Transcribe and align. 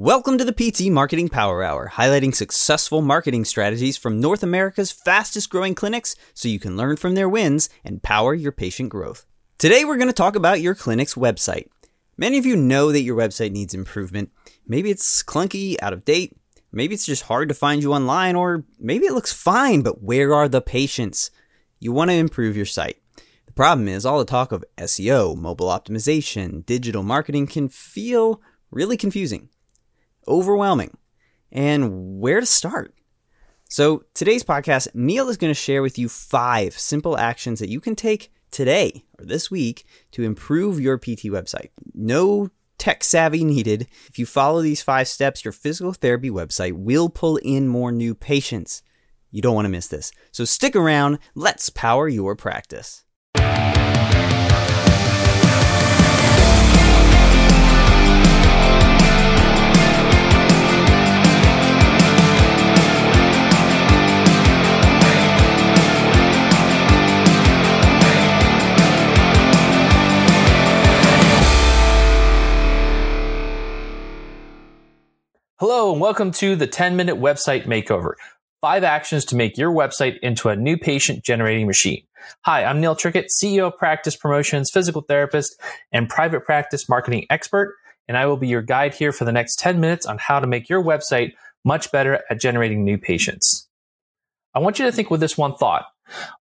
Welcome 0.00 0.38
to 0.38 0.44
the 0.44 0.52
PT 0.52 0.92
Marketing 0.92 1.28
Power 1.28 1.64
Hour, 1.64 1.90
highlighting 1.92 2.32
successful 2.32 3.02
marketing 3.02 3.44
strategies 3.44 3.96
from 3.96 4.20
North 4.20 4.44
America's 4.44 4.92
fastest 4.92 5.50
growing 5.50 5.74
clinics 5.74 6.14
so 6.34 6.46
you 6.46 6.60
can 6.60 6.76
learn 6.76 6.94
from 6.94 7.16
their 7.16 7.28
wins 7.28 7.68
and 7.84 8.00
power 8.00 8.32
your 8.32 8.52
patient 8.52 8.90
growth. 8.90 9.26
Today, 9.58 9.84
we're 9.84 9.96
going 9.96 10.06
to 10.06 10.12
talk 10.12 10.36
about 10.36 10.60
your 10.60 10.76
clinic's 10.76 11.14
website. 11.14 11.66
Many 12.16 12.38
of 12.38 12.46
you 12.46 12.54
know 12.54 12.92
that 12.92 13.02
your 13.02 13.16
website 13.16 13.50
needs 13.50 13.74
improvement. 13.74 14.30
Maybe 14.68 14.88
it's 14.92 15.20
clunky, 15.24 15.74
out 15.82 15.92
of 15.92 16.04
date. 16.04 16.38
Maybe 16.70 16.94
it's 16.94 17.04
just 17.04 17.24
hard 17.24 17.48
to 17.48 17.54
find 17.56 17.82
you 17.82 17.92
online, 17.92 18.36
or 18.36 18.62
maybe 18.78 19.06
it 19.06 19.14
looks 19.14 19.32
fine, 19.32 19.82
but 19.82 20.00
where 20.00 20.32
are 20.32 20.48
the 20.48 20.60
patients? 20.60 21.32
You 21.80 21.90
want 21.90 22.12
to 22.12 22.16
improve 22.16 22.56
your 22.56 22.66
site. 22.66 23.02
The 23.46 23.52
problem 23.52 23.88
is, 23.88 24.06
all 24.06 24.20
the 24.20 24.24
talk 24.24 24.52
of 24.52 24.64
SEO, 24.76 25.36
mobile 25.36 25.66
optimization, 25.66 26.64
digital 26.64 27.02
marketing 27.02 27.48
can 27.48 27.68
feel 27.68 28.40
really 28.70 28.96
confusing 28.96 29.48
overwhelming. 30.28 30.96
And 31.50 32.20
where 32.20 32.40
to 32.40 32.46
start? 32.46 32.94
So, 33.70 34.04
today's 34.14 34.44
podcast, 34.44 34.88
Neil 34.94 35.28
is 35.28 35.36
going 35.36 35.50
to 35.50 35.54
share 35.54 35.82
with 35.82 35.98
you 35.98 36.08
five 36.08 36.78
simple 36.78 37.18
actions 37.18 37.60
that 37.60 37.68
you 37.68 37.80
can 37.80 37.94
take 37.96 38.32
today 38.50 39.04
or 39.18 39.26
this 39.26 39.50
week 39.50 39.84
to 40.12 40.22
improve 40.22 40.80
your 40.80 40.96
PT 40.96 41.24
website. 41.24 41.68
No 41.92 42.48
tech 42.78 43.04
savvy 43.04 43.44
needed. 43.44 43.86
If 44.08 44.18
you 44.18 44.24
follow 44.24 44.62
these 44.62 44.80
five 44.80 45.06
steps, 45.06 45.44
your 45.44 45.52
physical 45.52 45.92
therapy 45.92 46.30
website 46.30 46.72
will 46.72 47.10
pull 47.10 47.36
in 47.38 47.68
more 47.68 47.92
new 47.92 48.14
patients. 48.14 48.82
You 49.30 49.42
don't 49.42 49.54
want 49.54 49.66
to 49.66 49.70
miss 49.70 49.88
this. 49.88 50.12
So, 50.32 50.46
stick 50.46 50.74
around. 50.74 51.18
Let's 51.34 51.68
power 51.68 52.08
your 52.08 52.36
practice. 52.36 53.04
And 75.98 76.02
welcome 76.04 76.30
to 76.30 76.54
the 76.54 76.68
10 76.68 76.94
minute 76.94 77.16
website 77.16 77.66
makeover. 77.66 78.12
Five 78.60 78.84
actions 78.84 79.24
to 79.24 79.34
make 79.34 79.58
your 79.58 79.72
website 79.72 80.16
into 80.20 80.48
a 80.48 80.54
new 80.54 80.76
patient 80.76 81.24
generating 81.24 81.66
machine. 81.66 82.04
Hi, 82.44 82.62
I'm 82.62 82.80
Neil 82.80 82.94
Trickett, 82.94 83.26
CEO 83.42 83.66
of 83.66 83.76
Practice 83.76 84.14
Promotions, 84.14 84.70
physical 84.72 85.02
therapist, 85.02 85.60
and 85.90 86.08
private 86.08 86.44
practice 86.44 86.88
marketing 86.88 87.26
expert. 87.30 87.74
And 88.06 88.16
I 88.16 88.26
will 88.26 88.36
be 88.36 88.46
your 88.46 88.62
guide 88.62 88.94
here 88.94 89.10
for 89.10 89.24
the 89.24 89.32
next 89.32 89.58
10 89.58 89.80
minutes 89.80 90.06
on 90.06 90.18
how 90.18 90.38
to 90.38 90.46
make 90.46 90.68
your 90.68 90.80
website 90.80 91.32
much 91.64 91.90
better 91.90 92.22
at 92.30 92.40
generating 92.40 92.84
new 92.84 92.96
patients. 92.96 93.68
I 94.54 94.60
want 94.60 94.78
you 94.78 94.84
to 94.84 94.92
think 94.92 95.10
with 95.10 95.18
this 95.18 95.36
one 95.36 95.56
thought. 95.56 95.86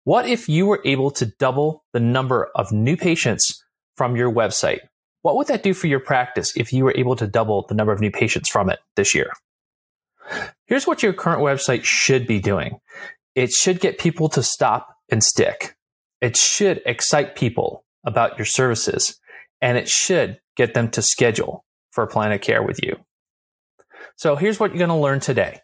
What 0.04 0.28
if 0.28 0.50
you 0.50 0.66
were 0.66 0.82
able 0.84 1.12
to 1.12 1.28
double 1.40 1.86
the 1.94 2.02
number 2.02 2.52
of 2.56 2.74
new 2.74 2.98
patients 2.98 3.64
from 3.96 4.18
your 4.18 4.30
website? 4.30 4.82
What 5.22 5.38
would 5.38 5.48
that 5.48 5.64
do 5.64 5.74
for 5.74 5.88
your 5.88 6.02
practice 6.02 6.54
if 6.58 6.74
you 6.74 6.84
were 6.84 6.94
able 6.98 7.16
to 7.16 7.26
double 7.26 7.66
the 7.70 7.74
number 7.74 7.94
of 7.94 8.02
new 8.02 8.12
patients 8.12 8.50
from 8.50 8.70
it 8.70 8.80
this 8.98 9.16
year? 9.16 9.32
Here's 10.66 10.88
what 10.88 11.04
your 11.04 11.14
current 11.14 11.42
website 11.42 11.84
should 11.84 12.28
be 12.28 12.40
doing. 12.40 12.80
It 13.36 13.52
should 13.52 13.80
get 13.80 14.00
people 14.00 14.30
to 14.30 14.44
stop 14.44 14.96
and 15.10 15.24
stick. 15.24 15.76
It 16.22 16.38
should 16.38 16.82
excite 16.86 17.36
people 17.36 17.86
about 18.06 18.38
your 18.38 18.46
services 18.46 19.20
and 19.62 19.78
it 19.78 19.90
should 19.90 20.40
get 20.56 20.74
them 20.74 20.90
to 20.92 21.02
schedule 21.02 21.66
for 21.92 22.04
a 22.04 22.08
plan 22.08 22.32
of 22.32 22.42
care 22.42 22.64
with 22.64 22.80
you. 22.84 22.98
So 24.16 24.36
here's 24.36 24.60
what 24.60 24.72
you're 24.72 24.80
going 24.80 24.90
to 24.90 24.96
learn 24.96 25.20
today. 25.20 25.60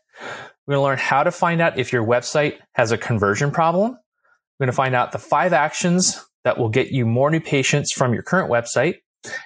We're 0.68 0.76
going 0.76 0.84
to 0.84 0.90
learn 0.90 0.98
how 0.98 1.24
to 1.24 1.32
find 1.32 1.62
out 1.62 1.80
if 1.80 1.92
your 1.92 2.06
website 2.06 2.58
has 2.74 2.92
a 2.92 2.98
conversion 2.98 3.52
problem. 3.52 3.92
We're 3.92 4.66
going 4.66 4.74
to 4.74 4.76
find 4.76 4.96
out 4.96 5.12
the 5.12 5.20
five 5.20 5.54
actions 5.54 6.24
that 6.44 6.58
will 6.58 6.70
get 6.70 6.92
you 6.92 7.06
more 7.06 7.32
new 7.32 7.40
patients 7.40 7.92
from 7.92 8.14
your 8.14 8.24
current 8.24 8.52
website 8.52 8.98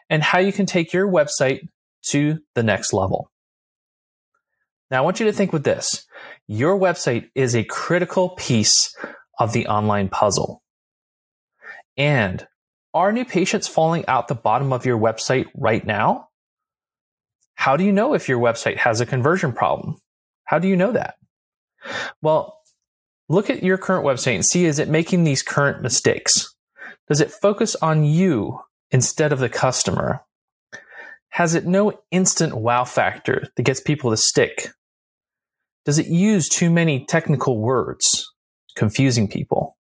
and 0.09 0.23
how 0.23 0.39
you 0.39 0.51
can 0.51 0.65
take 0.65 0.93
your 0.93 1.07
website 1.07 1.67
to 2.07 2.39
the 2.55 2.63
next 2.63 2.93
level. 2.93 3.29
Now, 4.91 4.99
I 4.99 5.01
want 5.01 5.19
you 5.19 5.25
to 5.25 5.33
think 5.33 5.53
with 5.53 5.63
this 5.63 6.05
your 6.47 6.77
website 6.77 7.29
is 7.33 7.55
a 7.55 7.63
critical 7.63 8.29
piece 8.29 8.95
of 9.39 9.51
the 9.51 9.67
online 9.67 10.09
puzzle. 10.09 10.61
And 11.97 12.45
are 12.93 13.11
new 13.11 13.25
patients 13.25 13.67
falling 13.67 14.05
out 14.07 14.27
the 14.27 14.35
bottom 14.35 14.71
of 14.71 14.85
your 14.85 14.97
website 14.97 15.47
right 15.55 15.85
now? 15.85 16.29
How 17.55 17.77
do 17.77 17.83
you 17.83 17.91
know 17.91 18.13
if 18.13 18.29
your 18.29 18.39
website 18.39 18.77
has 18.77 19.01
a 19.01 19.05
conversion 19.05 19.53
problem? 19.53 19.97
How 20.43 20.59
do 20.59 20.67
you 20.67 20.75
know 20.75 20.91
that? 20.91 21.15
Well, 22.21 22.59
look 23.27 23.49
at 23.49 23.63
your 23.63 23.77
current 23.77 24.05
website 24.05 24.35
and 24.35 24.45
see 24.45 24.65
is 24.65 24.79
it 24.79 24.89
making 24.89 25.23
these 25.23 25.41
current 25.41 25.81
mistakes? 25.81 26.53
Does 27.07 27.21
it 27.21 27.31
focus 27.31 27.75
on 27.75 28.03
you 28.03 28.59
instead 28.91 29.31
of 29.31 29.39
the 29.39 29.49
customer? 29.49 30.21
Has 31.29 31.53
it 31.53 31.65
no 31.65 31.99
instant 32.11 32.55
wow 32.55 32.85
factor 32.85 33.49
that 33.55 33.63
gets 33.63 33.81
people 33.81 34.11
to 34.11 34.17
stick? 34.17 34.69
Does 35.85 35.99
it 35.99 36.07
use 36.07 36.49
too 36.49 36.69
many 36.69 37.05
technical 37.05 37.59
words, 37.59 38.33
confusing 38.75 39.27
people? 39.27 39.77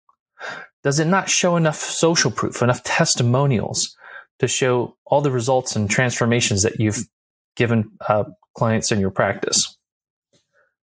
Does 0.82 0.98
it 0.98 1.06
not 1.06 1.30
show 1.30 1.56
enough 1.56 1.76
social 1.76 2.30
proof, 2.30 2.60
enough 2.60 2.82
testimonials 2.82 3.96
to 4.40 4.48
show 4.48 4.96
all 5.06 5.20
the 5.20 5.30
results 5.30 5.76
and 5.76 5.88
transformations 5.88 6.62
that 6.62 6.80
you've 6.80 7.06
given 7.54 7.92
uh, 8.08 8.24
clients 8.54 8.90
in 8.90 8.98
your 8.98 9.12
practice? 9.12 9.76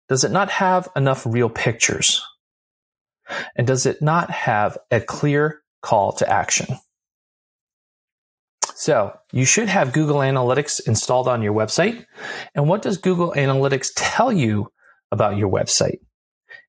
Does 0.08 0.24
it 0.24 0.32
not 0.32 0.50
have 0.50 0.88
enough 0.96 1.24
real 1.24 1.48
pictures? 1.48 2.20
And 3.56 3.66
does 3.66 3.86
it 3.86 4.02
not 4.02 4.30
have 4.30 4.76
a 4.90 5.00
clear 5.00 5.62
call 5.80 6.12
to 6.12 6.28
action? 6.28 6.66
So 8.74 9.16
you 9.32 9.44
should 9.44 9.68
have 9.68 9.92
Google 9.92 10.16
Analytics 10.16 10.86
installed 10.86 11.28
on 11.28 11.40
your 11.40 11.54
website. 11.54 12.04
And 12.54 12.68
what 12.68 12.82
does 12.82 12.98
Google 12.98 13.32
Analytics 13.36 13.90
tell 13.94 14.32
you 14.32 14.70
about 15.14 15.38
your 15.38 15.48
website? 15.50 16.00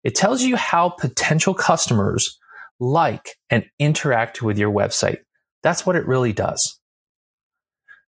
It 0.04 0.16
tells 0.16 0.44
you 0.44 0.56
how 0.56 0.90
potential 0.90 1.54
customers 1.54 2.40
like 2.80 3.38
and 3.50 3.66
interact 3.80 4.42
with 4.42 4.58
your 4.58 4.72
website. 4.72 5.20
That's 5.64 5.86
what 5.86 5.96
it 5.96 6.08
really 6.08 6.32
does. 6.32 6.80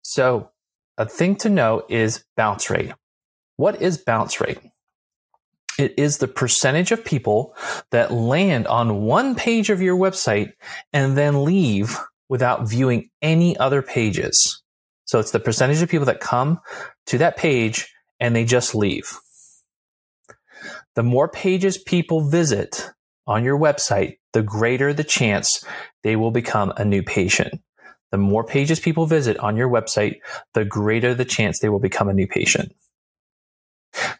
So 0.03 0.51
a 0.97 1.07
thing 1.07 1.35
to 1.37 1.49
know 1.49 1.83
is 1.89 2.23
bounce 2.35 2.69
rate. 2.69 2.93
What 3.55 3.81
is 3.81 3.97
bounce 3.97 4.39
rate? 4.39 4.59
It 5.79 5.95
is 5.97 6.19
the 6.19 6.27
percentage 6.27 6.91
of 6.91 7.03
people 7.03 7.55
that 7.91 8.11
land 8.11 8.67
on 8.67 9.01
one 9.01 9.35
page 9.35 9.69
of 9.69 9.81
your 9.81 9.97
website 9.97 10.53
and 10.93 11.17
then 11.17 11.43
leave 11.43 11.97
without 12.29 12.67
viewing 12.67 13.09
any 13.21 13.57
other 13.57 13.81
pages. 13.81 14.61
So 15.05 15.19
it's 15.19 15.31
the 15.31 15.39
percentage 15.39 15.81
of 15.81 15.89
people 15.89 16.05
that 16.05 16.19
come 16.19 16.59
to 17.07 17.17
that 17.19 17.37
page 17.37 17.93
and 18.19 18.35
they 18.35 18.43
just 18.45 18.75
leave. 18.75 19.17
The 20.97 21.03
more 21.03 21.27
pages 21.29 21.77
people 21.77 22.27
visit 22.27 22.89
on 23.27 23.43
your 23.43 23.55
website, 23.55 24.17
the 24.33 24.41
greater 24.41 24.95
the 24.95 25.03
chance 25.03 25.63
they 26.01 26.15
will 26.15 26.31
become 26.31 26.73
a 26.75 26.83
new 26.83 27.03
patient. 27.03 27.61
The 28.09 28.17
more 28.17 28.43
pages 28.43 28.79
people 28.79 29.05
visit 29.05 29.37
on 29.37 29.57
your 29.57 29.69
website, 29.69 30.15
the 30.55 30.65
greater 30.65 31.13
the 31.13 31.23
chance 31.23 31.59
they 31.59 31.69
will 31.69 31.77
become 31.77 32.09
a 32.09 32.15
new 32.15 32.25
patient. 32.25 32.75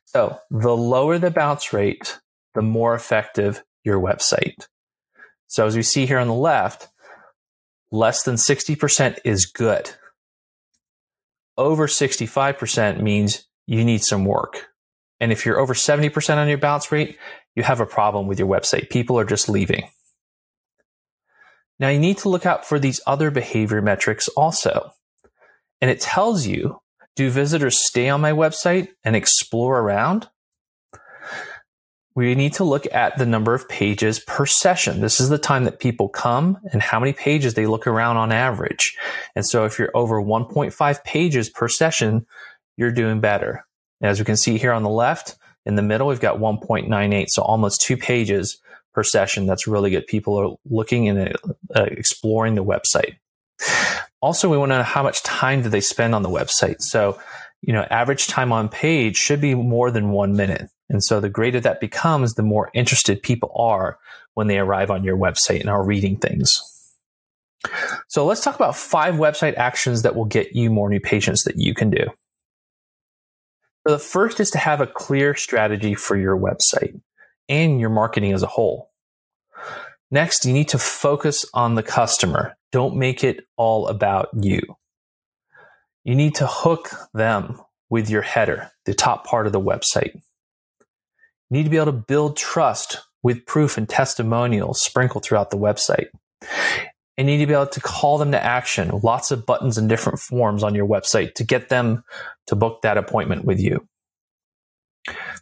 So 0.05 0.37
the 0.51 0.77
lower 0.77 1.17
the 1.17 1.31
bounce 1.31 1.73
rate, 1.73 2.19
the 2.53 2.61
more 2.61 2.93
effective 2.93 3.63
your 3.83 3.99
website. 3.99 4.67
So 5.47 5.65
as 5.65 5.75
we 5.75 5.81
see 5.81 6.05
here 6.05 6.19
on 6.19 6.27
the 6.27 6.35
left, 6.35 6.89
less 7.91 8.21
than 8.21 8.35
60% 8.35 9.17
is 9.25 9.47
good. 9.47 9.89
Over 11.57 11.87
65% 11.87 13.01
means 13.01 13.47
you 13.65 13.83
need 13.83 14.03
some 14.03 14.25
work. 14.25 14.67
And 15.19 15.31
if 15.31 15.45
you're 15.45 15.59
over 15.59 15.73
70% 15.73 16.37
on 16.37 16.47
your 16.47 16.57
bounce 16.57 16.91
rate, 16.91 17.17
you 17.55 17.63
have 17.63 17.79
a 17.79 17.85
problem 17.85 18.27
with 18.27 18.39
your 18.39 18.47
website. 18.47 18.89
People 18.89 19.19
are 19.19 19.25
just 19.25 19.49
leaving. 19.49 19.89
Now 21.79 21.89
you 21.89 21.99
need 21.99 22.17
to 22.19 22.29
look 22.29 22.45
out 22.45 22.65
for 22.65 22.79
these 22.79 23.01
other 23.07 23.31
behavior 23.31 23.81
metrics 23.81 24.27
also. 24.29 24.91
And 25.81 25.91
it 25.91 26.01
tells 26.01 26.45
you, 26.47 26.79
do 27.15 27.29
visitors 27.29 27.85
stay 27.85 28.09
on 28.09 28.21
my 28.21 28.31
website 28.31 28.89
and 29.03 29.15
explore 29.15 29.79
around? 29.79 30.27
we 32.17 32.33
need 32.33 32.53
to 32.53 32.63
look 32.63 32.91
at 32.95 33.15
the 33.19 33.27
number 33.27 33.53
of 33.53 33.69
pages 33.69 34.19
per 34.19 34.43
session. 34.43 35.01
This 35.01 35.19
is 35.19 35.29
the 35.29 35.37
time 35.37 35.65
that 35.65 35.79
people 35.79 36.09
come 36.09 36.57
and 36.73 36.81
how 36.81 36.99
many 36.99 37.13
pages 37.13 37.53
they 37.53 37.67
look 37.67 37.85
around 37.85 38.17
on 38.17 38.31
average. 38.31 38.97
And 39.35 39.45
so 39.45 39.65
if 39.65 39.77
you're 39.77 39.95
over 39.95 40.19
1.5 40.19 41.03
pages 41.03 41.47
per 41.47 41.67
session, 41.67 42.25
you're 42.75 42.91
doing 42.91 43.21
better. 43.21 43.66
As 44.01 44.19
we 44.19 44.25
can 44.25 44.37
see 44.37 44.57
here 44.57 44.71
on 44.71 44.83
the 44.83 44.89
left, 44.89 45.35
in 45.65 45.75
the 45.75 45.81
middle, 45.81 46.07
we've 46.07 46.19
got 46.19 46.39
1.98, 46.39 47.25
so 47.29 47.41
almost 47.41 47.81
two 47.81 47.97
pages 47.97 48.59
per 48.93 49.03
session. 49.03 49.45
That's 49.45 49.67
really 49.67 49.89
good. 49.89 50.07
People 50.07 50.37
are 50.37 50.55
looking 50.69 51.09
and 51.09 51.35
uh, 51.75 51.83
exploring 51.83 52.55
the 52.55 52.63
website. 52.63 53.17
Also, 54.21 54.49
we 54.49 54.57
want 54.57 54.71
to 54.71 54.77
know 54.77 54.83
how 54.83 55.03
much 55.03 55.23
time 55.23 55.61
do 55.61 55.69
they 55.69 55.81
spend 55.81 56.15
on 56.15 56.23
the 56.23 56.29
website. 56.29 56.81
So 56.81 57.19
you 57.61 57.73
know, 57.73 57.85
average 57.89 58.27
time 58.27 58.51
on 58.51 58.69
page 58.69 59.17
should 59.17 59.41
be 59.41 59.55
more 59.55 59.91
than 59.91 60.11
one 60.11 60.35
minute. 60.35 60.69
And 60.89 61.03
so 61.03 61.19
the 61.19 61.29
greater 61.29 61.59
that 61.59 61.79
becomes, 61.79 62.35
the 62.35 62.43
more 62.43 62.69
interested 62.73 63.21
people 63.21 63.51
are 63.55 63.97
when 64.35 64.47
they 64.47 64.59
arrive 64.59 64.91
on 64.91 65.03
your 65.03 65.17
website 65.17 65.61
and 65.61 65.69
are 65.69 65.83
reading 65.83 66.17
things. 66.17 66.61
So 68.07 68.25
let's 68.25 68.43
talk 68.43 68.55
about 68.55 68.77
five 68.77 69.15
website 69.15 69.55
actions 69.55 70.03
that 70.03 70.15
will 70.15 70.25
get 70.25 70.55
you 70.55 70.69
more 70.69 70.89
new 70.89 70.99
patients 70.99 71.43
that 71.43 71.57
you 71.57 71.73
can 71.73 71.89
do. 71.89 72.05
So 73.87 73.93
the 73.93 73.99
first 73.99 74.41
is 74.41 74.51
to 74.51 74.57
have 74.57 74.81
a 74.81 74.87
clear 74.87 75.33
strategy 75.33 75.95
for 75.95 76.17
your 76.17 76.37
website 76.37 76.99
and 77.47 77.79
your 77.79 77.89
marketing 77.89 78.33
as 78.33 78.43
a 78.43 78.47
whole. 78.47 78.91
Next, 80.11 80.43
you 80.43 80.51
need 80.51 80.67
to 80.69 80.77
focus 80.77 81.45
on 81.53 81.75
the 81.75 81.83
customer. 81.83 82.57
Don't 82.73 82.97
make 82.97 83.23
it 83.23 83.45
all 83.55 83.87
about 83.87 84.27
you. 84.33 84.59
You 86.03 86.15
need 86.15 86.35
to 86.35 86.47
hook 86.47 86.89
them 87.13 87.61
with 87.89 88.09
your 88.09 88.23
header, 88.23 88.71
the 88.85 88.93
top 88.93 89.25
part 89.25 89.47
of 89.47 89.53
the 89.53 89.61
website. 89.61 90.15
You 90.15 90.21
need 91.51 91.63
to 91.63 91.69
be 91.69 91.77
able 91.77 91.85
to 91.85 91.93
build 91.93 92.35
trust 92.35 92.97
with 93.23 93.45
proof 93.45 93.77
and 93.77 93.87
testimonials 93.87 94.81
sprinkled 94.81 95.23
throughout 95.23 95.49
the 95.49 95.57
website. 95.57 96.07
And 97.17 97.27
you 97.27 97.37
need 97.37 97.45
to 97.45 97.47
be 97.47 97.53
able 97.53 97.67
to 97.67 97.81
call 97.81 98.17
them 98.19 98.31
to 98.31 98.43
action, 98.43 98.91
lots 99.01 99.31
of 99.31 99.45
buttons 99.45 99.77
and 99.77 99.89
different 99.89 100.19
forms 100.19 100.63
on 100.63 100.75
your 100.75 100.87
website 100.87 101.33
to 101.35 101.43
get 101.43 101.69
them 101.69 102.03
to 102.45 102.55
book 102.55 102.83
that 102.83 102.97
appointment 102.97 103.43
with 103.43 103.59
you. 103.59 103.87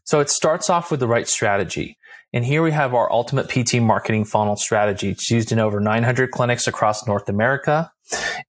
So 0.06 0.20
it 0.20 0.30
starts 0.30 0.70
off 0.70 0.92
with 0.92 1.00
the 1.00 1.08
right 1.08 1.28
strategy. 1.28 1.98
And 2.34 2.46
here 2.46 2.62
we 2.62 2.72
have 2.72 2.94
our 2.94 3.12
ultimate 3.12 3.50
PT 3.50 3.76
marketing 3.82 4.26
funnel 4.26 4.56
strategy. 4.56 5.10
It's 5.10 5.32
used 5.32 5.52
in 5.52 5.60
over 5.60 5.80
900 5.80 6.32
clinics 6.32 6.68
across 6.68 7.08
North 7.08 7.30
America, 7.30 7.92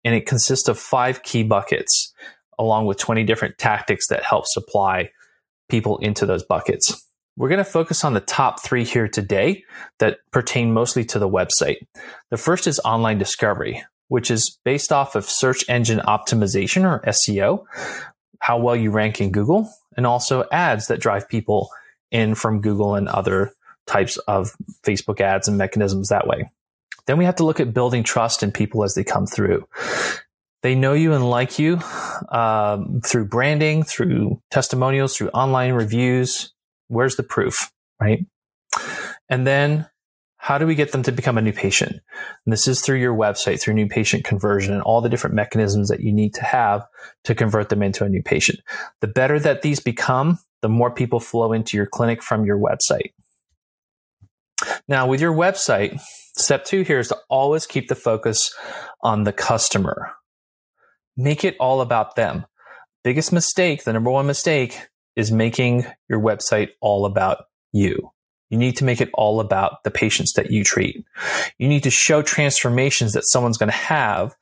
and 0.05 0.15
it 0.15 0.27
consists 0.27 0.69
of 0.69 0.79
five 0.79 1.23
key 1.23 1.43
buckets, 1.43 2.13
along 2.59 2.87
with 2.87 2.99
20 2.99 3.25
different 3.25 3.59
tactics 3.59 4.09
that 4.09 4.25
help 4.25 4.47
supply 4.47 5.11
people 5.69 5.99
into 5.99 6.27
those 6.27 6.45
buckets. 6.45 7.06
We're 7.37 7.51
going 7.51 7.59
to 7.59 7.65
focus 7.65 8.03
on 8.03 8.15
the 8.15 8.21
top 8.21 8.63
three 8.63 8.85
here 8.85 9.09
today 9.09 9.65
that 9.99 10.19
pertain 10.33 10.73
mostly 10.73 11.05
to 11.07 11.19
the 11.19 11.29
website. 11.29 11.77
The 12.31 12.39
first 12.39 12.67
is 12.67 12.81
online 12.81 13.19
discovery, 13.19 13.85
which 14.09 14.31
is 14.31 14.59
based 14.65 14.91
off 14.91 15.15
of 15.15 15.27
search 15.27 15.65
engine 15.69 15.99
optimization 16.01 16.85
or 16.85 17.03
SEO, 17.07 17.67
how 18.41 18.59
well 18.59 18.75
you 18.75 18.91
rank 18.91 19.21
in 19.21 19.33
Google, 19.33 19.71
and 19.97 20.07
also 20.07 20.47
ads 20.51 20.87
that 20.87 21.01
drive 21.01 21.29
people 21.29 21.69
in 22.11 22.35
from 22.35 22.63
Google 22.63 22.95
and 22.95 23.09
other 23.09 23.53
types 23.87 24.17
of 24.29 24.57
Facebook 24.83 25.21
ads 25.21 25.47
and 25.47 25.59
mechanisms 25.59 26.09
that 26.09 26.27
way. 26.27 26.49
Then 27.07 27.19
we 27.19 27.25
have 27.27 27.37
to 27.37 27.45
look 27.45 27.61
at 27.61 27.75
building 27.75 28.03
trust 28.03 28.43
in 28.43 28.51
people 28.51 28.83
as 28.83 28.95
they 28.95 29.05
come 29.05 29.27
through. 29.27 29.69
They 30.63 30.75
know 30.75 30.95
you 30.95 31.13
and 31.13 31.29
like 31.29 31.59
you 31.59 31.81
um, 32.31 33.01
through 33.05 33.27
branding, 33.27 33.85
through 33.85 34.41
testimonials, 34.51 35.17
through 35.17 35.29
online 35.29 35.75
reviews. 35.75 36.53
Where's 36.89 37.17
the 37.17 37.23
proof, 37.23 37.71
right? 38.01 38.27
And 39.29 39.47
then 39.47 39.89
how 40.47 40.59
do 40.59 40.67
we 40.67 40.77
get 40.77 40.93
them 40.93 41.03
to 41.03 41.11
become 41.11 41.39
a 41.39 41.43
new 41.43 41.53
patient? 41.53 41.91
And 41.93 42.53
this 42.53 42.69
is 42.69 42.81
through 42.81 42.99
your 42.99 43.15
website, 43.15 43.61
through 43.61 43.75
new 43.75 43.89
patient 43.89 44.25
conversion 44.25 44.75
and 44.75 44.83
all 44.83 45.01
the 45.01 45.09
different 45.09 45.35
mechanisms 45.35 45.89
that 45.89 46.01
you 46.01 46.13
need 46.13 46.35
to 46.35 46.45
have 46.45 46.87
to 47.25 47.35
convert 47.35 47.69
them 47.69 47.83
into 47.83 48.05
a 48.05 48.09
new 48.09 48.23
patient. 48.23 48.61
The 49.01 49.09
better 49.09 49.41
that 49.41 49.63
these 49.63 49.81
become, 49.81 50.39
the 50.63 50.69
more 50.69 50.93
people 50.93 51.19
flow 51.19 51.53
into 51.53 51.77
your 51.77 51.87
clinic 51.87 52.23
from 52.23 52.45
your 52.45 52.59
website. 52.59 53.13
Now, 54.87 55.09
with 55.09 55.21
your 55.21 55.35
website, 55.35 56.01
step 56.39 56.65
two 56.65 56.83
here 56.83 57.01
is 57.01 57.09
to 57.09 57.19
always 57.29 57.67
keep 57.67 57.89
the 57.89 57.95
focus 57.97 58.55
on 59.03 59.25
the 59.25 59.33
customer. 59.33 60.13
Make 61.17 61.45
it 61.45 61.57
all 61.59 61.81
about 61.81 62.15
them. 62.15 62.47
Biggest 63.03 63.33
mistake, 63.33 63.85
the 63.85 63.93
number 63.93 64.11
one 64.11 64.27
mistake, 64.27 64.89
is 65.17 65.33
making 65.33 65.87
your 66.09 66.21
website 66.21 66.71
all 66.81 67.07
about 67.07 67.47
you. 67.73 68.13
You 68.51 68.59
need 68.59 68.77
to 68.77 68.85
make 68.85 69.01
it 69.01 69.11
all 69.15 69.41
about 69.41 69.83
the 69.83 69.91
patients 69.91 70.35
that 70.35 70.53
you 70.53 70.63
treat. 70.63 71.05
You 71.59 71.67
need 71.67 71.83
to 71.83 71.91
show 71.91 72.23
transformations 72.23 73.13
that 73.15 73.27
someone's 73.27 73.59
going 73.59 73.73
to 73.73 73.77
have 73.77 74.37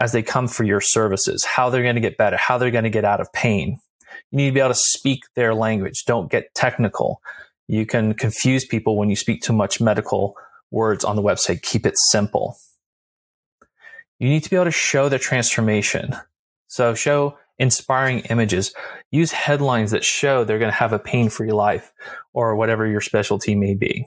as 0.00 0.12
they 0.12 0.22
come 0.22 0.46
for 0.46 0.62
your 0.62 0.80
services, 0.80 1.44
how 1.44 1.68
they're 1.68 1.82
going 1.82 1.96
to 1.96 2.00
get 2.00 2.16
better, 2.16 2.36
how 2.36 2.56
they're 2.56 2.70
going 2.70 2.84
to 2.84 2.90
get 2.90 3.04
out 3.04 3.20
of 3.20 3.32
pain. 3.32 3.80
You 4.30 4.36
need 4.36 4.50
to 4.50 4.54
be 4.54 4.60
able 4.60 4.70
to 4.70 4.80
speak 4.80 5.24
their 5.34 5.54
language. 5.54 6.04
Don't 6.06 6.30
get 6.30 6.54
technical. 6.54 7.20
You 7.66 7.84
can 7.84 8.14
confuse 8.14 8.64
people 8.64 8.96
when 8.96 9.10
you 9.10 9.16
speak 9.16 9.42
too 9.42 9.52
much 9.52 9.80
medical 9.80 10.36
words 10.70 11.04
on 11.04 11.16
the 11.16 11.22
website. 11.22 11.62
Keep 11.62 11.84
it 11.84 11.94
simple. 12.10 12.56
You 14.20 14.28
need 14.28 14.44
to 14.44 14.50
be 14.50 14.56
able 14.56 14.66
to 14.66 14.70
show 14.70 15.08
the 15.08 15.18
transformation. 15.18 16.14
So 16.68 16.94
show 16.94 17.38
inspiring 17.58 18.20
images. 18.30 18.72
Use 19.10 19.32
headlines 19.32 19.90
that 19.90 20.04
show 20.04 20.44
they're 20.44 20.58
going 20.58 20.70
to 20.70 20.76
have 20.76 20.92
a 20.92 20.98
pain 20.98 21.28
free 21.28 21.52
life 21.52 21.92
or 22.32 22.56
whatever 22.56 22.86
your 22.86 23.00
specialty 23.00 23.54
may 23.54 23.74
be. 23.74 24.06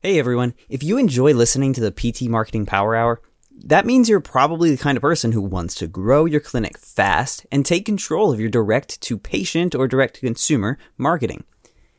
Hey 0.00 0.18
everyone, 0.18 0.54
if 0.68 0.82
you 0.84 0.98
enjoy 0.98 1.32
listening 1.32 1.72
to 1.72 1.80
the 1.80 1.90
PT 1.90 2.28
Marketing 2.28 2.64
Power 2.64 2.94
Hour, 2.94 3.20
that 3.64 3.86
means 3.86 4.08
you're 4.08 4.20
probably 4.20 4.70
the 4.70 4.82
kind 4.82 4.96
of 4.96 5.02
person 5.02 5.32
who 5.32 5.40
wants 5.40 5.74
to 5.76 5.86
grow 5.86 6.26
your 6.26 6.40
clinic 6.40 6.78
fast 6.78 7.46
and 7.50 7.64
take 7.64 7.86
control 7.86 8.30
of 8.30 8.38
your 8.38 8.50
direct 8.50 9.00
to 9.00 9.18
patient 9.18 9.74
or 9.74 9.88
direct 9.88 10.16
to 10.16 10.20
consumer 10.20 10.78
marketing. 10.96 11.44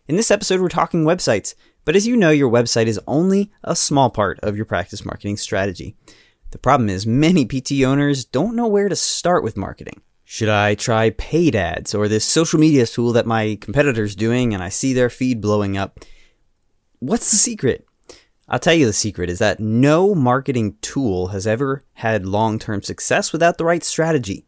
In 0.08 0.16
this 0.16 0.32
episode, 0.32 0.62
we're 0.62 0.70
talking 0.70 1.04
websites, 1.04 1.56
but 1.84 1.96
as 1.96 2.08
you 2.08 2.16
know, 2.16 2.30
your 2.30 2.50
website 2.50 2.86
is 2.86 3.00
only 3.08 3.52
a 3.64 3.76
small 3.76 4.10
part 4.10 4.40
of 4.42 4.56
your 4.56 4.66
practice 4.66 5.04
marketing 5.04 5.36
strategy. 5.36 5.98
The 6.52 6.58
problem 6.58 6.90
is, 6.90 7.06
many 7.06 7.46
PT 7.46 7.84
owners 7.84 8.26
don't 8.26 8.56
know 8.56 8.68
where 8.68 8.90
to 8.90 8.96
start 8.96 9.44
with 9.44 9.58
marketing. 9.58 10.02
Should 10.24 10.50
I 10.50 10.76
try 10.76 11.12
paid 11.12 11.56
ads 11.56 11.96
or 11.96 12.08
this 12.08 12.26
social 12.26 12.60
media 12.60 12.86
tool 12.86 13.14
that 13.14 13.26
my 13.26 13.58
competitor's 13.62 14.16
doing 14.16 14.54
and 14.54 14.62
I 14.62 14.70
see 14.70 14.94
their 14.94 15.10
feed 15.10 15.42
blowing 15.42 15.78
up? 15.78 16.00
What's 17.00 17.32
the 17.32 17.38
secret? 17.38 17.88
I'll 18.50 18.60
tell 18.60 18.74
you 18.74 18.86
the 18.86 18.94
secret 18.94 19.30
is 19.30 19.40
that 19.40 19.60
no 19.60 20.16
marketing 20.16 20.78
tool 20.82 21.28
has 21.28 21.46
ever 21.46 21.84
had 21.94 22.26
long 22.26 22.60
term 22.60 22.82
success 22.82 23.34
without 23.34 23.58
the 23.58 23.66
right 23.66 23.84
strategy. 23.84 24.46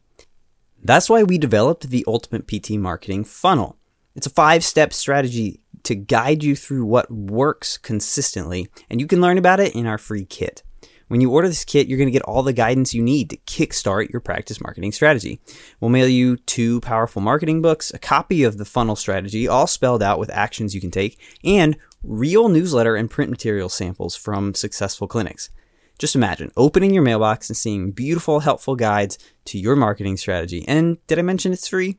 That's 0.82 1.10
why 1.10 1.24
we 1.24 1.38
developed 1.38 1.90
the 1.90 2.06
Ultimate 2.08 2.48
PT 2.48 2.72
Marketing 2.72 3.24
Funnel. 3.26 3.78
It's 4.16 4.28
a 4.28 4.32
five 4.32 4.64
step 4.64 4.94
strategy 4.94 5.60
to 5.84 5.96
guide 5.96 6.44
you 6.44 6.56
through 6.56 6.86
what 6.86 7.12
works 7.12 7.78
consistently, 7.78 8.70
and 8.90 9.00
you 9.00 9.08
can 9.08 9.22
learn 9.22 9.38
about 9.38 9.60
it 9.60 9.76
in 9.76 9.86
our 9.86 9.98
free 9.98 10.26
kit. 10.26 10.64
When 11.10 11.22
you 11.22 11.32
order 11.32 11.48
this 11.48 11.66
kit, 11.66 11.88
you're 11.88 11.98
going 11.98 12.08
to 12.08 12.14
get 12.14 12.22
all 12.22 12.44
the 12.44 12.54
guidance 12.54 12.94
you 12.94 13.02
need 13.02 13.32
to 13.32 13.38
kickstart 13.38 14.12
your 14.12 14.22
practice 14.22 14.62
marketing 14.62 14.92
strategy. 14.92 15.42
We'll 15.80 15.90
mail 15.90 16.08
you 16.08 16.38
two 16.38 16.82
powerful 16.82 17.20
marketing 17.20 17.64
books, 17.64 17.92
a 17.92 17.98
copy 17.98 18.44
of 18.44 18.60
the 18.60 18.66
funnel 18.66 18.96
strategy, 18.96 19.48
all 19.48 19.66
spelled 19.66 20.04
out 20.04 20.20
with 20.20 20.30
actions 20.30 20.76
you 20.76 20.82
can 20.82 20.92
take, 20.92 21.20
and 21.44 21.78
real 22.04 22.48
newsletter 22.48 22.96
and 22.96 23.10
print 23.10 23.32
material 23.32 23.70
samples 23.70 24.16
from 24.16 24.54
successful 24.54 25.08
clinics. 25.08 25.50
Just 25.98 26.16
imagine 26.16 26.52
opening 26.56 26.94
your 26.94 27.04
mailbox 27.04 27.50
and 27.50 27.58
seeing 27.58 27.92
beautiful, 27.92 28.42
helpful 28.42 28.76
guides 28.76 29.18
to 29.46 29.58
your 29.58 29.76
marketing 29.76 30.16
strategy. 30.16 30.64
And 30.68 31.06
did 31.08 31.18
I 31.18 31.24
mention 31.24 31.52
it's 31.52 31.68
free? 31.68 31.98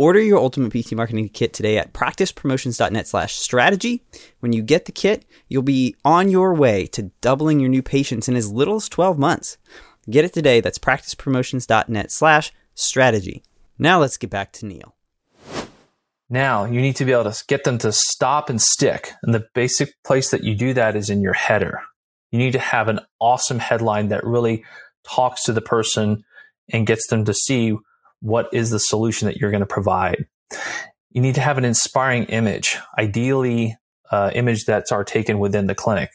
Order 0.00 0.22
your 0.22 0.38
Ultimate 0.38 0.72
PT 0.72 0.92
Marketing 0.92 1.28
Kit 1.28 1.52
today 1.52 1.76
at 1.76 1.92
practicepromotions.net 1.92 3.06
slash 3.06 3.34
strategy. 3.34 4.02
When 4.38 4.54
you 4.54 4.62
get 4.62 4.86
the 4.86 4.92
kit, 4.92 5.26
you'll 5.46 5.60
be 5.60 5.94
on 6.06 6.30
your 6.30 6.54
way 6.54 6.86
to 6.86 7.10
doubling 7.20 7.60
your 7.60 7.68
new 7.68 7.82
patients 7.82 8.26
in 8.26 8.34
as 8.34 8.50
little 8.50 8.76
as 8.76 8.88
12 8.88 9.18
months. 9.18 9.58
Get 10.08 10.24
it 10.24 10.32
today. 10.32 10.62
That's 10.62 10.78
practicepromotions.net 10.78 12.10
slash 12.12 12.50
strategy. 12.74 13.42
Now 13.78 14.00
let's 14.00 14.16
get 14.16 14.30
back 14.30 14.52
to 14.52 14.64
Neil. 14.64 14.94
Now 16.30 16.64
you 16.64 16.80
need 16.80 16.96
to 16.96 17.04
be 17.04 17.12
able 17.12 17.30
to 17.30 17.44
get 17.46 17.64
them 17.64 17.76
to 17.76 17.92
stop 17.92 18.48
and 18.48 18.58
stick. 18.58 19.12
And 19.22 19.34
the 19.34 19.48
basic 19.54 20.02
place 20.02 20.30
that 20.30 20.44
you 20.44 20.54
do 20.54 20.72
that 20.72 20.96
is 20.96 21.10
in 21.10 21.20
your 21.20 21.34
header. 21.34 21.82
You 22.32 22.38
need 22.38 22.52
to 22.52 22.58
have 22.58 22.88
an 22.88 23.00
awesome 23.20 23.58
headline 23.58 24.08
that 24.08 24.24
really 24.24 24.64
talks 25.04 25.44
to 25.44 25.52
the 25.52 25.60
person 25.60 26.24
and 26.72 26.86
gets 26.86 27.06
them 27.08 27.26
to 27.26 27.34
see 27.34 27.76
what 28.20 28.48
is 28.52 28.70
the 28.70 28.78
solution 28.78 29.26
that 29.26 29.36
you're 29.36 29.50
going 29.50 29.60
to 29.60 29.66
provide. 29.66 30.26
You 31.10 31.20
need 31.20 31.34
to 31.34 31.40
have 31.40 31.58
an 31.58 31.64
inspiring 31.64 32.24
image, 32.24 32.76
ideally, 32.98 33.76
uh, 34.10 34.30
image 34.34 34.64
that's 34.64 34.92
are 34.92 35.04
taken 35.04 35.38
within 35.38 35.66
the 35.66 35.74
clinic. 35.74 36.10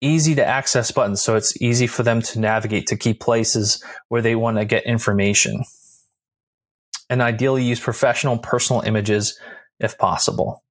Easy 0.00 0.34
to 0.34 0.44
access 0.44 0.90
buttons, 0.90 1.22
so 1.22 1.36
it's 1.36 1.60
easy 1.60 1.86
for 1.86 2.02
them 2.02 2.22
to 2.22 2.40
navigate 2.40 2.86
to 2.86 2.96
key 2.96 3.14
places 3.14 3.82
where 4.08 4.22
they 4.22 4.34
want 4.34 4.56
to 4.58 4.64
get 4.64 4.84
information. 4.84 5.62
And 7.08 7.20
ideally, 7.20 7.64
use 7.64 7.80
professional 7.80 8.38
personal 8.38 8.82
images 8.82 9.38
if 9.78 9.98
possible. 9.98 10.62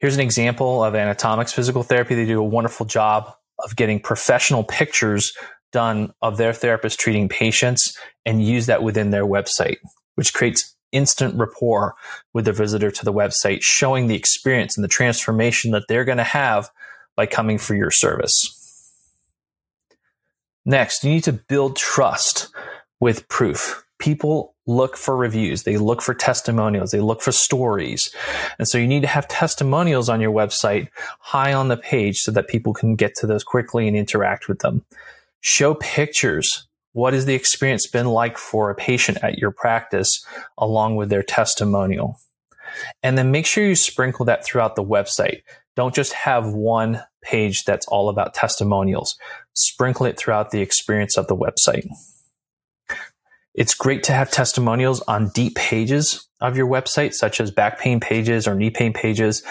Here's 0.00 0.14
an 0.14 0.20
example 0.20 0.84
of 0.84 0.94
Anatomics 0.94 1.52
Physical 1.52 1.82
Therapy. 1.82 2.14
They 2.14 2.26
do 2.26 2.38
a 2.38 2.44
wonderful 2.44 2.86
job 2.86 3.32
of 3.64 3.74
getting 3.74 3.98
professional 3.98 4.62
pictures 4.62 5.32
done 5.72 6.12
of 6.22 6.36
their 6.36 6.52
therapist 6.52 6.98
treating 6.98 7.28
patients 7.28 7.96
and 8.24 8.44
use 8.44 8.66
that 8.66 8.82
within 8.82 9.10
their 9.10 9.26
website, 9.26 9.76
which 10.14 10.32
creates 10.34 10.74
instant 10.92 11.34
rapport 11.38 11.94
with 12.32 12.46
the 12.46 12.52
visitor 12.52 12.90
to 12.90 13.04
the 13.04 13.12
website, 13.12 13.62
showing 13.62 14.06
the 14.06 14.14
experience 14.14 14.76
and 14.76 14.84
the 14.84 14.88
transformation 14.88 15.70
that 15.72 15.84
they're 15.88 16.04
going 16.04 16.18
to 16.18 16.24
have 16.24 16.70
by 17.16 17.26
coming 17.26 17.58
for 17.58 17.74
your 17.74 17.90
service. 17.90 18.54
Next, 20.64 21.04
you 21.04 21.10
need 21.10 21.24
to 21.24 21.32
build 21.32 21.76
trust 21.76 22.48
with 23.00 23.28
proof. 23.28 23.84
people 23.98 24.54
look 24.66 24.96
for 24.96 25.16
reviews, 25.16 25.62
they 25.62 25.76
look 25.76 26.02
for 26.02 26.14
testimonials, 26.14 26.90
they 26.90 27.00
look 27.00 27.22
for 27.22 27.32
stories. 27.32 28.14
And 28.58 28.68
so 28.68 28.78
you 28.78 28.86
need 28.86 29.02
to 29.02 29.08
have 29.08 29.26
testimonials 29.28 30.08
on 30.08 30.20
your 30.20 30.32
website 30.32 30.88
high 31.20 31.52
on 31.52 31.68
the 31.68 31.76
page 31.76 32.18
so 32.18 32.30
that 32.32 32.48
people 32.48 32.74
can 32.74 32.94
get 32.94 33.14
to 33.16 33.26
those 33.26 33.44
quickly 33.44 33.88
and 33.88 33.96
interact 33.96 34.48
with 34.48 34.60
them. 34.60 34.84
Show 35.40 35.74
pictures. 35.74 36.66
What 36.92 37.12
has 37.12 37.26
the 37.26 37.34
experience 37.34 37.86
been 37.86 38.06
like 38.06 38.38
for 38.38 38.70
a 38.70 38.74
patient 38.74 39.18
at 39.22 39.38
your 39.38 39.50
practice 39.50 40.24
along 40.56 40.96
with 40.96 41.10
their 41.10 41.22
testimonial? 41.22 42.18
And 43.02 43.16
then 43.16 43.30
make 43.30 43.46
sure 43.46 43.64
you 43.64 43.74
sprinkle 43.74 44.24
that 44.26 44.44
throughout 44.44 44.76
the 44.76 44.84
website. 44.84 45.42
Don't 45.76 45.94
just 45.94 46.12
have 46.12 46.52
one 46.52 47.02
page 47.22 47.64
that's 47.64 47.86
all 47.86 48.08
about 48.08 48.34
testimonials. 48.34 49.16
Sprinkle 49.54 50.06
it 50.06 50.18
throughout 50.18 50.50
the 50.50 50.60
experience 50.60 51.16
of 51.16 51.28
the 51.28 51.36
website. 51.36 51.86
It's 53.54 53.74
great 53.74 54.02
to 54.04 54.12
have 54.12 54.30
testimonials 54.30 55.00
on 55.02 55.30
deep 55.30 55.56
pages 55.56 56.28
of 56.40 56.56
your 56.56 56.68
website, 56.68 57.14
such 57.14 57.40
as 57.40 57.50
back 57.50 57.78
pain 57.78 58.00
pages 58.00 58.46
or 58.46 58.54
knee 58.54 58.70
pain 58.70 58.92
pages. 58.92 59.42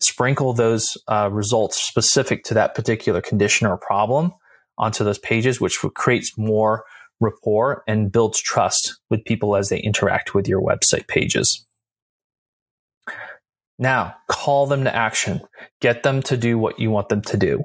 Sprinkle 0.00 0.52
those 0.52 0.96
uh, 1.08 1.28
results 1.30 1.82
specific 1.82 2.44
to 2.44 2.54
that 2.54 2.74
particular 2.74 3.20
condition 3.20 3.66
or 3.66 3.76
problem 3.76 4.32
onto 4.78 5.04
those 5.04 5.18
pages, 5.18 5.60
which 5.60 5.78
creates 5.94 6.36
more 6.36 6.84
rapport 7.20 7.82
and 7.86 8.12
builds 8.12 8.40
trust 8.40 8.98
with 9.10 9.24
people 9.24 9.56
as 9.56 9.68
they 9.68 9.78
interact 9.78 10.34
with 10.34 10.46
your 10.46 10.60
website 10.60 11.08
pages. 11.08 11.64
Now, 13.78 14.14
call 14.28 14.66
them 14.66 14.84
to 14.84 14.94
action. 14.94 15.40
Get 15.80 16.02
them 16.02 16.22
to 16.22 16.36
do 16.36 16.58
what 16.58 16.78
you 16.78 16.90
want 16.90 17.08
them 17.08 17.22
to 17.22 17.36
do. 17.36 17.62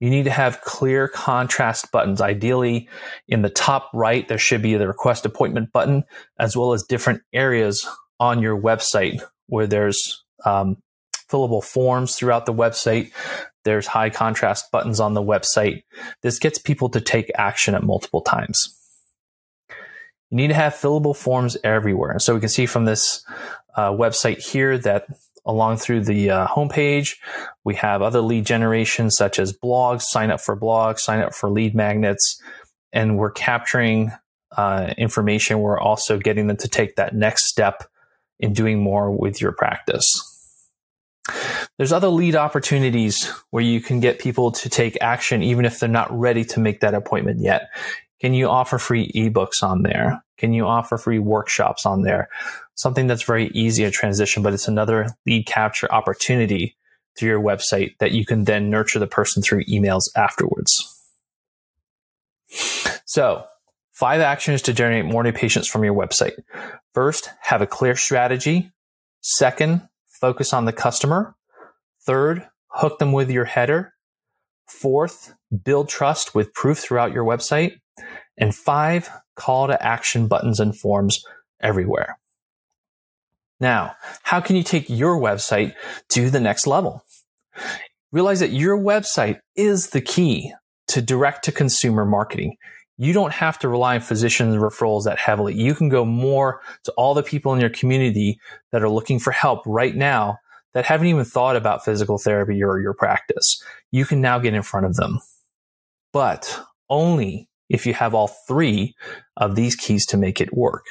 You 0.00 0.10
need 0.10 0.24
to 0.24 0.30
have 0.30 0.60
clear 0.60 1.08
contrast 1.08 1.90
buttons. 1.90 2.20
Ideally, 2.20 2.88
in 3.26 3.42
the 3.42 3.50
top 3.50 3.90
right, 3.92 4.28
there 4.28 4.38
should 4.38 4.62
be 4.62 4.76
the 4.76 4.86
request 4.86 5.26
appointment 5.26 5.72
button, 5.72 6.04
as 6.38 6.56
well 6.56 6.72
as 6.72 6.84
different 6.84 7.22
areas 7.32 7.88
on 8.20 8.40
your 8.40 8.60
website 8.60 9.20
where 9.46 9.66
there's 9.66 10.24
um, 10.44 10.76
fillable 11.28 11.64
forms 11.64 12.14
throughout 12.14 12.46
the 12.46 12.54
website. 12.54 13.10
There's 13.64 13.86
high 13.86 14.10
contrast 14.10 14.70
buttons 14.70 15.00
on 15.00 15.14
the 15.14 15.22
website. 15.22 15.82
This 16.22 16.38
gets 16.38 16.58
people 16.58 16.88
to 16.90 17.00
take 17.00 17.30
action 17.34 17.74
at 17.74 17.82
multiple 17.82 18.20
times. 18.20 18.74
You 20.30 20.36
need 20.36 20.48
to 20.48 20.54
have 20.54 20.74
fillable 20.74 21.16
forms 21.16 21.56
everywhere. 21.64 22.18
So 22.18 22.34
we 22.34 22.40
can 22.40 22.48
see 22.48 22.66
from 22.66 22.84
this 22.84 23.24
uh, 23.76 23.90
website 23.90 24.38
here 24.38 24.76
that 24.78 25.06
along 25.46 25.78
through 25.78 26.04
the 26.04 26.30
uh, 26.30 26.46
homepage, 26.46 27.16
we 27.64 27.74
have 27.76 28.02
other 28.02 28.20
lead 28.20 28.44
generation 28.44 29.10
such 29.10 29.38
as 29.38 29.52
blogs, 29.52 30.02
sign 30.02 30.30
up 30.30 30.40
for 30.40 30.56
blogs, 30.56 30.98
sign 30.98 31.20
up 31.20 31.34
for 31.34 31.48
lead 31.50 31.74
magnets, 31.74 32.40
and 32.92 33.16
we're 33.16 33.30
capturing 33.30 34.12
uh, 34.56 34.92
information. 34.98 35.60
We're 35.60 35.80
also 35.80 36.18
getting 36.18 36.46
them 36.46 36.58
to 36.58 36.68
take 36.68 36.96
that 36.96 37.14
next 37.14 37.46
step 37.46 37.84
in 38.38 38.52
doing 38.52 38.80
more 38.80 39.10
with 39.10 39.40
your 39.40 39.52
practice. 39.52 40.27
There's 41.78 41.92
other 41.92 42.08
lead 42.08 42.34
opportunities 42.34 43.32
where 43.50 43.62
you 43.62 43.80
can 43.80 44.00
get 44.00 44.18
people 44.18 44.50
to 44.52 44.68
take 44.68 44.98
action 45.00 45.42
even 45.42 45.64
if 45.64 45.78
they're 45.78 45.88
not 45.88 46.10
ready 46.16 46.44
to 46.44 46.60
make 46.60 46.80
that 46.80 46.94
appointment 46.94 47.40
yet. 47.40 47.70
Can 48.20 48.34
you 48.34 48.48
offer 48.48 48.78
free 48.78 49.12
ebooks 49.12 49.62
on 49.62 49.84
there? 49.84 50.22
Can 50.38 50.52
you 50.52 50.66
offer 50.66 50.98
free 50.98 51.20
workshops 51.20 51.86
on 51.86 52.02
there? 52.02 52.28
Something 52.74 53.06
that's 53.06 53.22
very 53.22 53.46
easy 53.48 53.84
to 53.84 53.92
transition, 53.92 54.42
but 54.42 54.52
it's 54.52 54.66
another 54.66 55.06
lead 55.24 55.46
capture 55.46 55.90
opportunity 55.92 56.76
through 57.16 57.28
your 57.28 57.40
website 57.40 57.96
that 57.98 58.12
you 58.12 58.26
can 58.26 58.44
then 58.44 58.70
nurture 58.70 58.98
the 58.98 59.06
person 59.06 59.42
through 59.42 59.64
emails 59.64 60.04
afterwards. 60.16 60.94
So, 63.04 63.44
five 63.92 64.20
actions 64.20 64.62
to 64.62 64.72
generate 64.72 65.04
more 65.04 65.22
new 65.22 65.32
patients 65.32 65.68
from 65.68 65.84
your 65.84 65.94
website. 65.94 66.34
First, 66.92 67.30
have 67.40 67.62
a 67.62 67.66
clear 67.66 67.96
strategy. 67.96 68.72
Second, 69.20 69.88
focus 70.20 70.52
on 70.52 70.64
the 70.64 70.72
customer. 70.72 71.34
Third, 72.08 72.48
hook 72.68 72.98
them 72.98 73.12
with 73.12 73.30
your 73.30 73.44
header. 73.44 73.92
Fourth, 74.66 75.34
build 75.62 75.90
trust 75.90 76.34
with 76.34 76.54
proof 76.54 76.78
throughout 76.78 77.12
your 77.12 77.22
website. 77.22 77.72
And 78.38 78.54
five, 78.54 79.10
call 79.36 79.66
to 79.66 79.82
action 79.84 80.26
buttons 80.26 80.58
and 80.58 80.74
forms 80.74 81.22
everywhere. 81.60 82.18
Now, 83.60 83.94
how 84.22 84.40
can 84.40 84.56
you 84.56 84.62
take 84.62 84.88
your 84.88 85.20
website 85.20 85.74
to 86.08 86.30
the 86.30 86.40
next 86.40 86.66
level? 86.66 87.04
Realize 88.10 88.40
that 88.40 88.52
your 88.52 88.78
website 88.78 89.40
is 89.54 89.90
the 89.90 90.00
key 90.00 90.54
to 90.86 91.02
direct 91.02 91.44
to 91.44 91.52
consumer 91.52 92.06
marketing. 92.06 92.56
You 92.96 93.12
don't 93.12 93.34
have 93.34 93.58
to 93.58 93.68
rely 93.68 93.96
on 93.96 94.00
physician 94.00 94.56
referrals 94.56 95.04
that 95.04 95.18
heavily. 95.18 95.54
You 95.54 95.74
can 95.74 95.90
go 95.90 96.06
more 96.06 96.62
to 96.84 96.92
all 96.92 97.12
the 97.12 97.22
people 97.22 97.52
in 97.52 97.60
your 97.60 97.68
community 97.68 98.40
that 98.72 98.82
are 98.82 98.88
looking 98.88 99.18
for 99.18 99.30
help 99.30 99.60
right 99.66 99.94
now 99.94 100.38
that 100.78 100.84
haven't 100.84 101.08
even 101.08 101.24
thought 101.24 101.56
about 101.56 101.84
physical 101.84 102.18
therapy 102.18 102.62
or 102.62 102.78
your 102.78 102.94
practice. 102.94 103.60
You 103.90 104.04
can 104.04 104.20
now 104.20 104.38
get 104.38 104.54
in 104.54 104.62
front 104.62 104.86
of 104.86 104.94
them, 104.94 105.18
but 106.12 106.56
only 106.88 107.48
if 107.68 107.84
you 107.84 107.94
have 107.94 108.14
all 108.14 108.28
three 108.28 108.94
of 109.36 109.56
these 109.56 109.74
keys 109.74 110.06
to 110.06 110.16
make 110.16 110.40
it 110.40 110.56
work. 110.56 110.84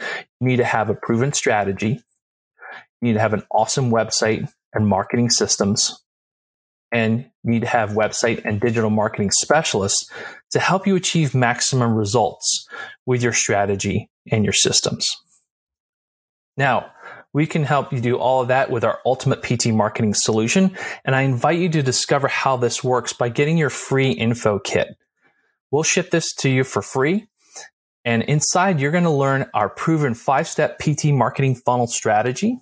You 0.00 0.48
need 0.48 0.56
to 0.56 0.64
have 0.64 0.90
a 0.90 0.96
proven 0.96 1.32
strategy. 1.32 2.00
You 3.00 3.02
need 3.02 3.12
to 3.12 3.20
have 3.20 3.34
an 3.34 3.44
awesome 3.52 3.92
website 3.92 4.52
and 4.74 4.88
marketing 4.88 5.30
systems. 5.30 6.02
And 6.90 7.20
you 7.44 7.52
need 7.52 7.62
to 7.62 7.68
have 7.68 7.90
website 7.90 8.44
and 8.44 8.60
digital 8.60 8.90
marketing 8.90 9.30
specialists 9.30 10.10
to 10.50 10.58
help 10.58 10.88
you 10.88 10.96
achieve 10.96 11.36
maximum 11.36 11.94
results 11.94 12.66
with 13.06 13.22
your 13.22 13.32
strategy 13.32 14.10
and 14.32 14.42
your 14.42 14.52
systems. 14.52 15.08
Now, 16.56 16.90
we 17.32 17.46
can 17.46 17.64
help 17.64 17.92
you 17.92 18.00
do 18.00 18.18
all 18.18 18.42
of 18.42 18.48
that 18.48 18.70
with 18.70 18.84
our 18.84 19.00
ultimate 19.06 19.42
PT 19.42 19.68
marketing 19.68 20.14
solution. 20.14 20.76
And 21.04 21.16
I 21.16 21.22
invite 21.22 21.58
you 21.58 21.68
to 21.70 21.82
discover 21.82 22.28
how 22.28 22.56
this 22.56 22.84
works 22.84 23.12
by 23.12 23.28
getting 23.28 23.56
your 23.56 23.70
free 23.70 24.10
info 24.10 24.58
kit. 24.58 24.88
We'll 25.70 25.82
ship 25.82 26.10
this 26.10 26.34
to 26.36 26.50
you 26.50 26.64
for 26.64 26.82
free. 26.82 27.26
And 28.04 28.22
inside, 28.24 28.80
you're 28.80 28.90
going 28.90 29.04
to 29.04 29.10
learn 29.10 29.46
our 29.54 29.68
proven 29.68 30.14
five 30.14 30.48
step 30.48 30.78
PT 30.78 31.06
marketing 31.06 31.54
funnel 31.54 31.86
strategy. 31.86 32.58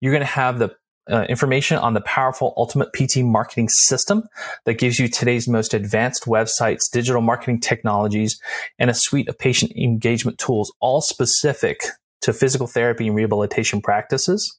You're 0.00 0.12
going 0.12 0.20
to 0.20 0.26
have 0.26 0.58
the 0.58 0.74
uh, 1.10 1.24
information 1.28 1.78
on 1.78 1.94
the 1.94 2.00
powerful 2.02 2.52
Ultimate 2.56 2.92
PT 2.92 3.18
marketing 3.18 3.68
system 3.68 4.24
that 4.66 4.74
gives 4.74 4.98
you 4.98 5.08
today's 5.08 5.48
most 5.48 5.72
advanced 5.72 6.24
websites, 6.24 6.90
digital 6.92 7.22
marketing 7.22 7.60
technologies, 7.60 8.38
and 8.78 8.90
a 8.90 8.94
suite 8.94 9.28
of 9.28 9.38
patient 9.38 9.72
engagement 9.72 10.38
tools, 10.38 10.72
all 10.80 11.00
specific 11.00 11.80
to 12.22 12.32
physical 12.32 12.66
therapy 12.66 13.06
and 13.06 13.16
rehabilitation 13.16 13.80
practices, 13.80 14.58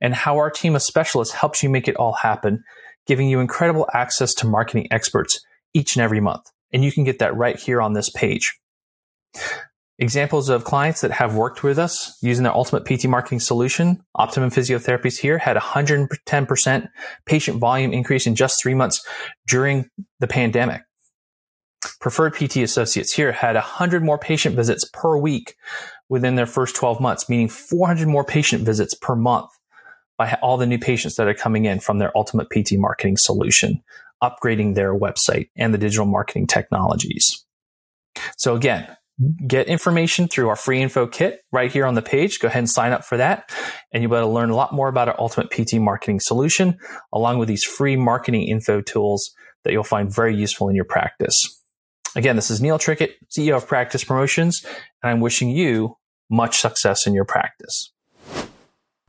and 0.00 0.14
how 0.14 0.36
our 0.36 0.50
team 0.50 0.76
of 0.76 0.82
specialists 0.82 1.34
helps 1.34 1.62
you 1.62 1.68
make 1.68 1.88
it 1.88 1.96
all 1.96 2.14
happen, 2.14 2.62
giving 3.06 3.28
you 3.28 3.40
incredible 3.40 3.88
access 3.92 4.34
to 4.34 4.46
marketing 4.46 4.86
experts 4.90 5.40
each 5.74 5.96
and 5.96 6.02
every 6.02 6.20
month. 6.20 6.50
And 6.72 6.84
you 6.84 6.92
can 6.92 7.04
get 7.04 7.18
that 7.18 7.36
right 7.36 7.58
here 7.58 7.80
on 7.80 7.92
this 7.92 8.10
page. 8.10 8.58
Examples 9.98 10.50
of 10.50 10.64
clients 10.64 11.00
that 11.00 11.10
have 11.10 11.36
worked 11.36 11.62
with 11.62 11.78
us 11.78 12.18
using 12.20 12.42
their 12.42 12.54
ultimate 12.54 12.84
PT 12.84 13.06
marketing 13.06 13.40
solution, 13.40 14.02
Optimum 14.14 14.50
Physiotherapies 14.50 15.18
here 15.18 15.38
had 15.38 15.56
110% 15.56 16.88
patient 17.24 17.58
volume 17.58 17.94
increase 17.94 18.26
in 18.26 18.34
just 18.34 18.60
three 18.62 18.74
months 18.74 19.06
during 19.48 19.88
the 20.20 20.26
pandemic. 20.26 20.82
Preferred 21.98 22.34
PT 22.34 22.58
associates 22.58 23.14
here 23.14 23.32
had 23.32 23.54
100 23.54 24.04
more 24.04 24.18
patient 24.18 24.54
visits 24.54 24.84
per 24.92 25.16
week 25.16 25.54
within 26.08 26.36
their 26.36 26.46
first 26.46 26.76
12 26.76 27.00
months, 27.00 27.28
meaning 27.28 27.48
400 27.48 28.08
more 28.08 28.24
patient 28.24 28.64
visits 28.64 28.94
per 28.94 29.16
month 29.16 29.50
by 30.18 30.38
all 30.42 30.56
the 30.56 30.66
new 30.66 30.78
patients 30.78 31.16
that 31.16 31.28
are 31.28 31.34
coming 31.34 31.64
in 31.64 31.80
from 31.80 31.98
their 31.98 32.16
ultimate 32.16 32.48
PT 32.50 32.72
marketing 32.74 33.16
solution, 33.18 33.82
upgrading 34.22 34.74
their 34.74 34.94
website 34.94 35.50
and 35.56 35.74
the 35.74 35.78
digital 35.78 36.06
marketing 36.06 36.46
technologies. 36.46 37.44
So 38.38 38.54
again, 38.54 38.96
get 39.46 39.66
information 39.66 40.28
through 40.28 40.48
our 40.48 40.56
free 40.56 40.80
info 40.80 41.06
kit 41.06 41.40
right 41.52 41.70
here 41.70 41.86
on 41.86 41.94
the 41.94 42.02
page. 42.02 42.38
Go 42.38 42.48
ahead 42.48 42.60
and 42.60 42.70
sign 42.70 42.92
up 42.92 43.04
for 43.04 43.16
that. 43.16 43.50
And 43.92 44.02
you'll 44.02 44.10
be 44.10 44.16
able 44.16 44.28
to 44.28 44.32
learn 44.32 44.50
a 44.50 44.56
lot 44.56 44.72
more 44.72 44.88
about 44.88 45.08
our 45.08 45.18
ultimate 45.18 45.50
PT 45.50 45.74
marketing 45.74 46.20
solution, 46.20 46.78
along 47.12 47.38
with 47.38 47.48
these 47.48 47.64
free 47.64 47.96
marketing 47.96 48.48
info 48.48 48.80
tools 48.80 49.30
that 49.64 49.72
you'll 49.72 49.82
find 49.82 50.14
very 50.14 50.36
useful 50.36 50.68
in 50.68 50.76
your 50.76 50.84
practice. 50.84 51.62
Again, 52.14 52.36
this 52.36 52.50
is 52.50 52.62
Neil 52.62 52.78
Trickett, 52.78 53.12
CEO 53.30 53.56
of 53.56 53.66
Practice 53.66 54.02
Promotions, 54.02 54.64
I'm 55.06 55.20
wishing 55.20 55.50
you 55.50 55.96
much 56.28 56.58
success 56.58 57.06
in 57.06 57.14
your 57.14 57.24
practice. 57.24 57.92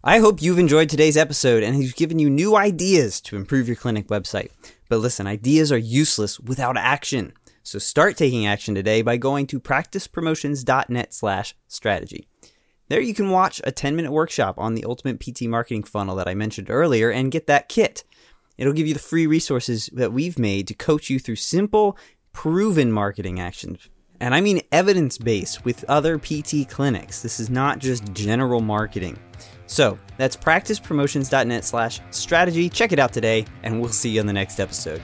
I 0.04 0.20
hope 0.20 0.42
you've 0.42 0.60
enjoyed 0.60 0.89
today's 0.89 1.18
episode 1.18 1.63
and 1.63 1.75
has 1.75 1.92
given 1.94 2.20
you 2.20 2.30
new 2.30 2.56
ideas 2.56 3.20
to 3.22 3.36
improve 3.36 3.68
your 3.68 3.75
clinic 3.75 4.08
website. 4.08 4.51
But 4.89 5.00
listen, 5.00 5.27
ideas 5.27 5.72
are 5.72 5.77
useless 5.77 6.39
without 6.39 6.77
action. 6.77 7.34
So 7.63 7.80
start 7.80 8.16
taking 8.16 8.46
action 8.46 8.75
today 8.75 9.01
by 9.01 9.18
going 9.18 9.48
to 9.48 9.60
practicepromotions.net 9.60 11.13
slash 11.13 11.56
strategy. 11.68 12.27
There 12.89 13.01
you 13.01 13.13
can 13.13 13.32
watch 13.32 13.60
a 13.66 13.72
10 13.72 13.96
minute 13.96 14.12
workshop 14.12 14.58
on 14.58 14.75
the 14.75 14.86
ultimate 14.86 15.20
PT 15.20 15.42
marketing 15.44 15.84
funnel 15.84 16.16
that 16.16 16.27
I 16.27 16.36
mentioned 16.36 16.70
earlier 16.70 17.10
and 17.10 17.32
get 17.32 17.48
that 17.48 17.68
kit. 17.68 18.04
It'll 18.58 18.72
give 18.72 18.88
you 18.88 18.94
the 18.94 19.00
free 19.00 19.27
resources 19.27 19.89
that 19.94 20.13
we've 20.13 20.39
made 20.39 20.68
to 20.68 20.74
coach 20.74 21.10
you 21.10 21.20
through 21.20 21.36
simple, 21.36 21.98
proven 22.32 22.92
marketing 22.92 23.39
actions 23.39 23.89
And 24.20 24.34
I 24.34 24.42
mean 24.42 24.62
evidence 24.72 25.18
based 25.18 25.64
with 25.66 25.84
other 25.86 26.18
PT 26.18 26.68
clinics. 26.70 27.22
This 27.22 27.40
is 27.40 27.50
not 27.50 27.80
just 27.80 28.12
general 28.14 28.62
marketing. 28.62 29.18
So 29.68 30.00
that's 30.18 30.36
practicepromotions.net 30.36 31.64
slash 31.64 32.02
strategy. 32.12 32.70
Check 32.70 32.92
it 32.92 33.00
out 33.00 33.14
today, 33.14 33.46
and 33.64 33.80
we'll 33.80 33.90
see 33.90 34.10
you 34.10 34.20
on 34.20 34.26
the 34.26 34.34
next 34.34 34.60
episode. 34.60 35.02